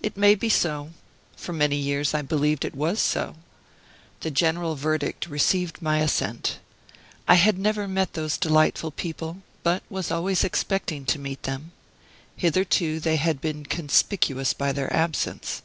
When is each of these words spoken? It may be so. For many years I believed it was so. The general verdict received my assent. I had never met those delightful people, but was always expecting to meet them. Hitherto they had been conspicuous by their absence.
It 0.00 0.16
may 0.16 0.34
be 0.34 0.48
so. 0.48 0.92
For 1.36 1.52
many 1.52 1.76
years 1.76 2.14
I 2.14 2.22
believed 2.22 2.64
it 2.64 2.74
was 2.74 3.00
so. 3.02 3.34
The 4.20 4.30
general 4.30 4.76
verdict 4.76 5.26
received 5.28 5.82
my 5.82 5.98
assent. 5.98 6.58
I 7.28 7.34
had 7.34 7.58
never 7.58 7.86
met 7.86 8.14
those 8.14 8.38
delightful 8.38 8.90
people, 8.90 9.42
but 9.62 9.82
was 9.90 10.10
always 10.10 10.42
expecting 10.42 11.04
to 11.04 11.18
meet 11.18 11.42
them. 11.42 11.72
Hitherto 12.34 12.98
they 12.98 13.16
had 13.16 13.42
been 13.42 13.66
conspicuous 13.66 14.54
by 14.54 14.72
their 14.72 14.90
absence. 14.90 15.60